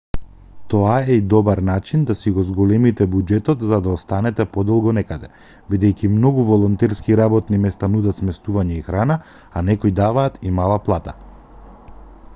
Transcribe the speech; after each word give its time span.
тоа 0.73 0.93
е 1.15 1.15
и 1.15 1.23
добар 1.31 1.59
начин 1.65 2.05
да 2.09 2.13
си 2.21 2.31
го 2.37 2.45
зголемите 2.47 3.05
буџетот 3.15 3.65
за 3.71 3.77
да 3.87 3.91
останете 3.99 4.45
подолго 4.55 4.93
некаде 4.99 5.29
бидејќи 5.73 6.09
многу 6.15 6.45
волонтерски 6.49 7.17
работни 7.21 7.59
места 7.67 7.89
нудат 7.97 8.21
сместување 8.23 8.79
и 8.79 8.83
храна 8.89 9.19
а 9.61 9.63
некои 9.69 9.93
даваат 10.01 10.41
и 10.51 10.55
мала 10.61 10.79
плата 10.89 11.15